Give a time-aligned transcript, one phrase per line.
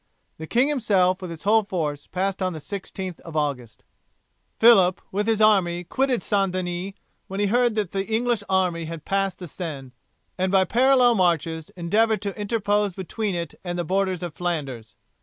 [0.39, 3.83] The king himself with his whole force passed on the 16th of August.
[4.59, 6.51] Phillip, with his army, quitted St.
[6.51, 6.93] Denis,
[7.27, 9.91] when he heard that the English army had passed the Seine,
[10.39, 14.95] and by parallel marches endeavoured to interpose between it and the borders of Flanders.